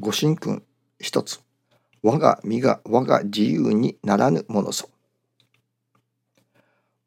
[0.00, 0.62] ご神君
[1.00, 1.40] 一つ。
[2.04, 4.88] 我が身が我が自由にならぬものぞ。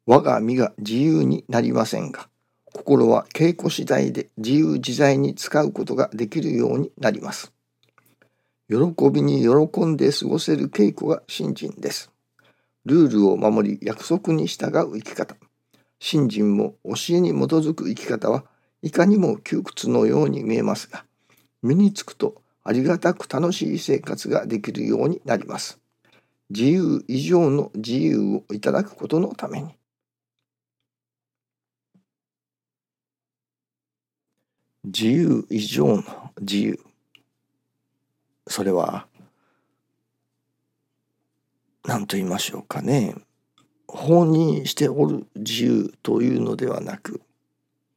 [0.04, 2.28] 我が身が自由になりませんが、
[2.70, 7.54] 心は稽古次第で自由自在に使うことができるようになります。
[8.68, 8.76] 喜
[9.10, 12.10] びに喜んで過ごせる稽古が信心です。
[12.84, 15.34] ルールを守り約束に従う生き方。
[15.98, 18.44] 信心も教えに基づく生き方は
[18.82, 21.06] いかにも窮屈のように見えますが、
[21.62, 25.80] 身につくとありがたく楽しい生活ができるようになります。
[26.50, 29.70] 自由以上の自由をいただくことのために。
[34.84, 36.04] 自由以上の
[36.40, 36.80] 自由。
[38.46, 39.06] それは
[41.84, 43.14] 何と言いましょうかね
[43.88, 47.20] 法にしておる自由というのではなく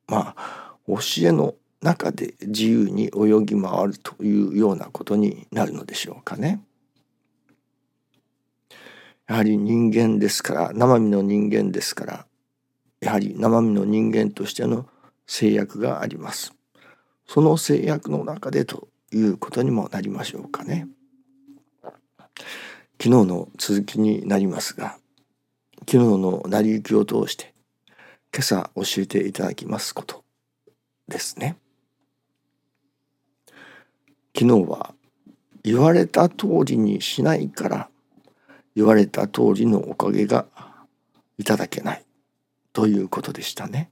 [0.08, 1.56] まあ教えの
[1.86, 6.60] 中で自由に泳ぎ回るというようなことになるのでしょうかね。
[9.28, 12.26] やはり人間ですから生身の人間ですから
[13.02, 14.88] やはり生身の人間としての
[15.28, 16.54] 制約があります。
[17.28, 20.88] その制約の中でということにもなりましょうかね。
[23.00, 24.98] 昨日の続きになりますが
[25.82, 27.54] 昨日の成り行きを通して
[28.34, 30.24] 今朝教えていただきますこと
[31.08, 31.58] ですね。
[34.38, 34.94] 昨日は
[35.64, 37.90] 言われた通りにしないから
[38.76, 40.46] 言われた通りのおかげが
[41.38, 42.06] いただけない
[42.74, 43.90] ということでしたね。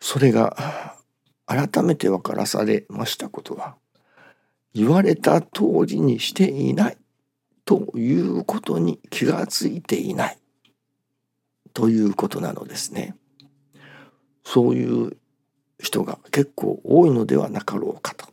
[0.00, 0.96] それが
[1.44, 3.76] 改めて分からされましたことは
[4.72, 6.96] 言われた通りにしていない
[7.66, 10.38] ということに気がついていない
[11.74, 13.14] ということなのですね。
[14.44, 15.16] そういう
[15.78, 18.26] 人が結構多いのではなかろうかと。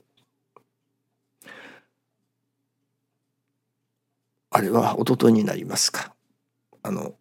[4.51, 6.13] あれは一昨日になりますか。
[6.84, 7.16] あの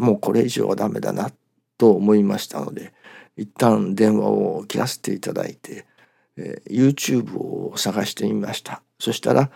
[0.00, 1.30] もうこれ以上はダメだな
[1.78, 2.92] と思いましたので
[3.36, 5.86] 一旦電話を切らせていただいて
[6.38, 9.50] えー、YouTube を探してみましたそしたら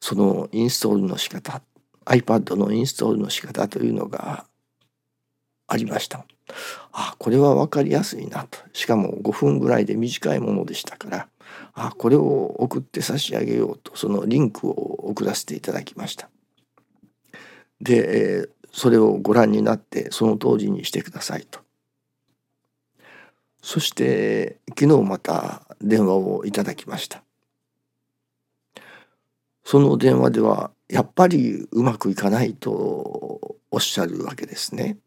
[0.00, 1.62] そのインストールの仕方
[2.04, 4.44] iPad のインストールの仕方というのが
[5.68, 6.26] ありました
[6.92, 8.58] あこれは分かりやすいなと。
[8.72, 11.28] しかも5分ぐらいで短いものでしたから
[11.74, 16.28] あこれを送って差し上げようとそのリンクを送らせていただきました。
[17.82, 21.60] で、それをご覧になってその通りにしてくださいと。
[23.62, 27.22] そして昨日また電話をいただきました。
[29.64, 34.98] その電話ではやっぱりうまくいかないとおっしゃるわけですね。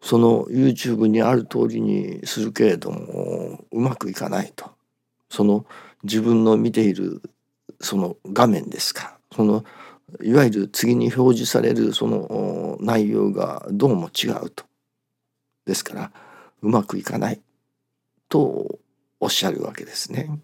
[0.00, 4.70] その YouTube にある通りにするけれどもうまくいかないと
[5.30, 5.66] その
[6.04, 7.22] 自分の見ている
[7.80, 9.64] その画面ですかその
[10.22, 14.64] いわゆる次に表示されるその内容がどうも違うと
[15.66, 16.12] ですから
[16.62, 17.40] うまくいかない
[18.28, 18.78] と
[19.20, 20.38] おっしゃるわけですね。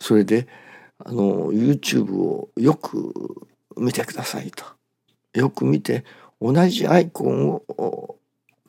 [0.00, 0.48] それで
[0.98, 3.46] あの YouTube をよく
[3.76, 4.64] 見てくださいと。
[5.34, 6.04] よく見て
[6.44, 8.16] 同じアイコンを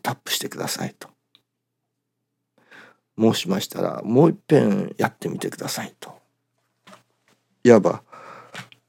[0.01, 1.09] タップしてくださいと。
[3.19, 6.15] 申しましたらもう一遍やってみてくださいと。
[7.65, 8.01] いわば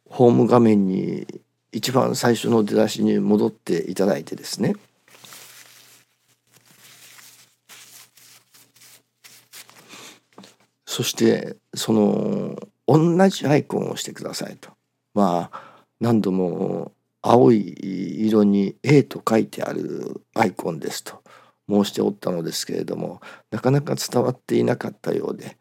[0.09, 1.27] ホーム画面に
[1.73, 4.77] 一番最初の出だしに戻っていただいてですね
[10.87, 14.71] そしてその同じアイコンをしてくださいと
[15.13, 16.93] まあ何度も
[17.29, 21.23] 青い色に A と書いてあるアイコンですと
[21.69, 23.21] 申しておったのですけれども
[23.51, 25.59] なかなか伝わっていなかったようで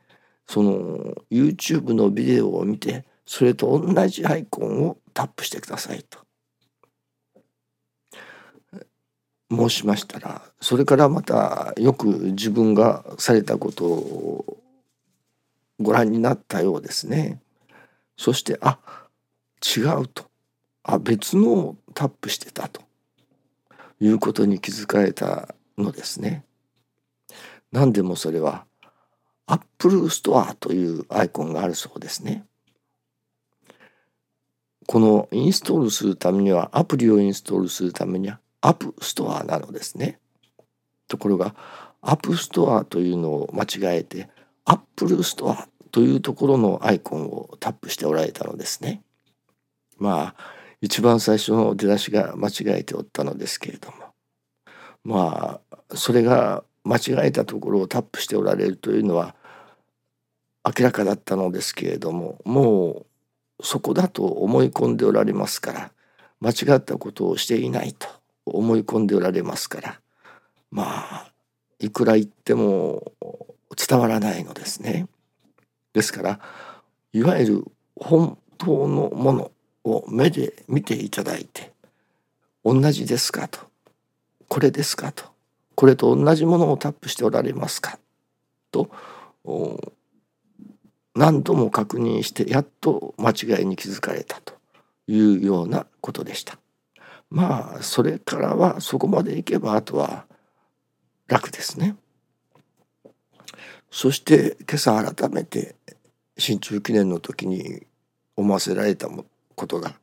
[0.47, 6.19] その YouTube のビデオを見てそれと同じアイコンをタップしてくださいと
[9.49, 14.57] 申しましたらそれからまたよく自分がされたことを
[15.79, 17.41] ご覧になったようですね。
[18.17, 18.79] そしてあ
[19.61, 20.25] 違うと
[20.87, 22.81] あ別のをタップしてたと
[23.99, 26.45] いうことに気づかれたのですね。
[27.71, 28.65] 何でもそれは
[29.47, 32.45] Apple Store というアイコンがあるそうですね。
[34.87, 40.19] このインストールするためにはアプリをインストールするためには App Store なのですね。
[41.07, 41.55] ところが
[42.01, 44.29] App Store というのを間違えて
[44.65, 49.01] Apple Store というところのアイコンをタップしておられたのですね。
[49.97, 53.97] まあ一番最初の出だしが間違えておったのですけれども
[55.03, 59.35] まあそれが間違えたところをタップしておられるというのは
[60.63, 63.05] 明らかだったのですけれどもも
[63.59, 65.91] うそこだと思い込んでおられますから
[66.39, 68.07] 間違ったことをしていないと
[68.45, 69.99] 思い込んでおられますから
[70.69, 71.31] まあ
[71.79, 73.11] いくら言っても
[73.75, 75.07] 伝わらないのですね。
[75.93, 76.39] ですから
[77.11, 77.65] いわゆる
[77.95, 79.51] 本当のもの
[79.85, 81.71] を目で見ていただいて
[82.63, 83.59] 同じですかと
[84.49, 85.25] これですかと
[85.75, 87.99] これと同じものをタップしておられますか
[88.71, 88.89] と
[91.13, 94.53] 何度も確認してやっと間違いに気づかれたと
[95.07, 96.57] いうようなことでした。
[97.29, 100.25] まあそれからはそこまでいけばあとは
[101.27, 101.95] 楽ですね。
[103.91, 105.75] そして今朝改めて
[106.37, 107.85] 新中記念の時に
[108.35, 109.07] 思わせられた
[109.55, 109.95] ことが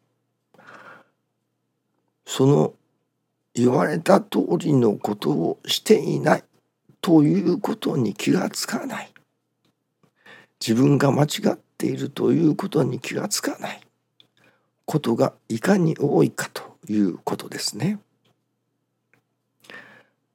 [2.27, 2.75] その
[3.55, 6.45] 言われた通りのことをしていない
[7.01, 9.13] ということに気がつかない
[10.67, 13.81] 自分が間違っているということに気がつかない
[14.85, 17.99] ことがいかに多いかということですね。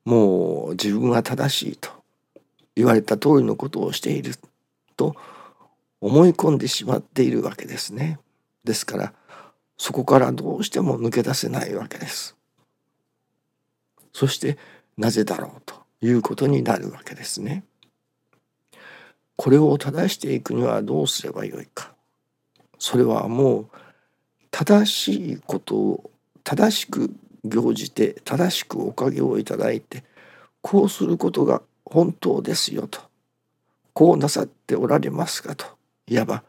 [0.06, 1.90] もう自分は正しいと
[2.76, 4.36] 言われた通りのことをしている
[4.96, 5.16] と
[6.00, 8.20] 思い込んでしまっているわけですね。
[8.68, 9.14] ですから
[9.78, 12.36] そこからどうしても抜け出せないわけです。
[14.12, 14.58] そして
[14.98, 17.64] なぜだろうということになるわけですね。
[19.36, 21.94] これを正していくにはどうすればよいか。
[22.80, 23.70] それはもう
[24.52, 26.12] 正しいことを
[26.44, 30.04] 正しく行じて正しくおかげをいただいて
[30.62, 33.00] こうすることが本当ですよと
[33.94, 35.66] こうなさっておられますかと
[36.08, 36.44] いわば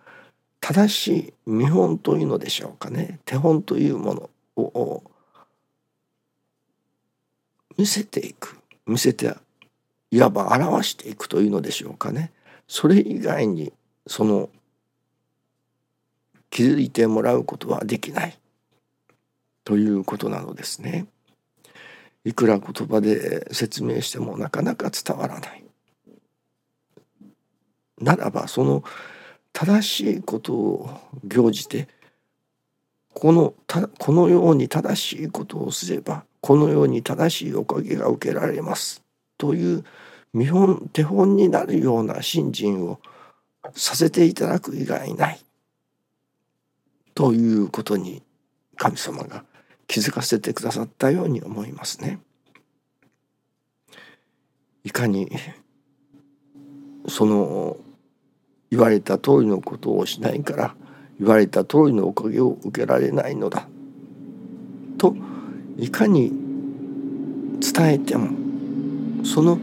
[0.60, 4.30] 正しい見本というのでしょうかね手本というもの
[4.62, 5.02] を
[7.76, 9.34] 見せていく見せて
[10.10, 12.32] いわば表していくというのでしょうかね
[12.66, 13.72] それ以外に
[14.06, 14.50] その
[16.50, 18.38] 気づいてもらうことはできない
[19.64, 21.06] ということなのですね。
[22.24, 25.64] いくら言葉で説明してもなかなか伝わらない。
[28.00, 28.82] ならばその
[29.52, 31.88] 正しいことを行じて
[33.14, 39.02] このたこのように正しいことをすればこのように正しいおかげが受けられます
[39.36, 39.84] という
[40.32, 43.00] 見本手本になるような信心を
[43.74, 45.40] させていただく以外ない
[47.14, 48.22] ということに
[48.76, 49.44] 神様が
[49.88, 52.20] 気づかせてくださったように思いますね。
[54.84, 55.28] いかに
[57.08, 57.76] その
[58.70, 60.74] 言われた通りのことをしないから
[61.18, 63.68] 言われた通りのおかげを受けられないのだ
[64.98, 65.16] と
[65.76, 66.32] いかに
[67.60, 69.58] 伝えてもその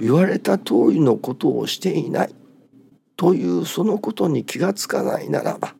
[0.00, 2.34] 言われた通りのことをしていない
[3.16, 5.74] というそのことに気がつかないならば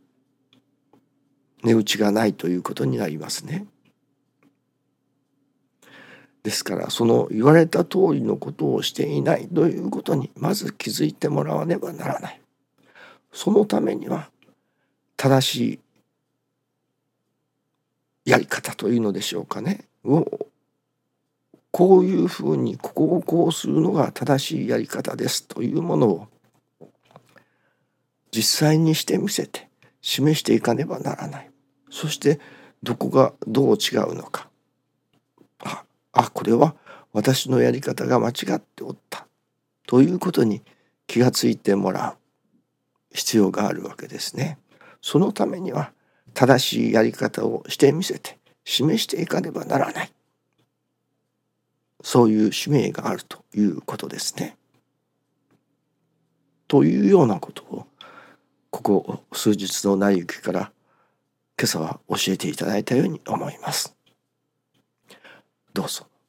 [1.63, 3.67] 値打ちがないということになりますね。
[6.49, 12.41] ですからその言われた通りのことをしていないということにまず気づいてもらわねばならない。
[13.35, 14.31] そのためには
[15.19, 15.81] 正し
[18.25, 19.85] いやり方というのでしょうかね。
[20.05, 20.49] を
[21.71, 26.29] こういうふうにここをこうするのが正しいやり方ですというものを
[28.35, 29.69] 実際にしてみせて
[30.01, 31.51] 示していかねばならない。
[31.91, 32.41] そして
[32.83, 34.48] どこがどう違うのか。
[36.19, 36.75] あこれは
[37.13, 39.29] 私のやり方が間違っておった
[39.87, 40.63] ということに
[41.07, 42.17] 気がついてもら
[43.13, 44.59] う必要があるわけですね。
[45.01, 45.93] そのためには
[46.35, 50.13] 正しいやり方をしてみせて示していかねばならない
[52.03, 54.57] そういう使命があるということですね。
[56.67, 57.87] というようなことを
[58.71, 60.73] ここ数日の成り行きから
[61.57, 63.95] 今朝は教えていただいたように思います。
[65.73, 66.08] どうぞ